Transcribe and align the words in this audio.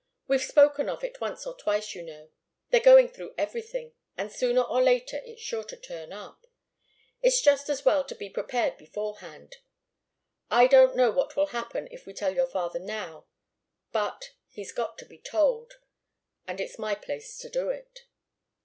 We've 0.27 0.41
spoken 0.41 0.89
of 0.89 1.03
it 1.03 1.21
once 1.21 1.45
or 1.45 1.55
twice, 1.55 1.93
you 1.93 2.01
know. 2.01 2.31
They're 2.71 2.81
going 2.81 3.07
through 3.09 3.35
everything, 3.37 3.93
and 4.17 4.31
sooner 4.31 4.63
or 4.63 4.81
later 4.81 5.21
it's 5.23 5.43
sure 5.43 5.63
to 5.65 5.77
turn 5.77 6.11
up. 6.11 6.47
It's 7.21 7.39
just 7.39 7.69
as 7.69 7.85
well 7.85 8.03
to 8.05 8.15
be 8.15 8.27
prepared 8.27 8.79
beforehand. 8.79 9.57
I 10.49 10.65
don't 10.65 10.95
know 10.95 11.11
what 11.11 11.35
will 11.35 11.51
happen 11.53 11.87
if 11.91 12.07
we 12.07 12.13
tell 12.15 12.33
your 12.33 12.47
father 12.47 12.79
now, 12.79 13.27
but 13.91 14.31
he's 14.49 14.71
got 14.71 14.97
to 14.97 15.05
be 15.05 15.19
told, 15.19 15.73
and 16.47 16.59
it's 16.59 16.79
my 16.79 16.95
place 16.95 17.37
to 17.37 17.47
do 17.47 17.69
it." 17.69 18.05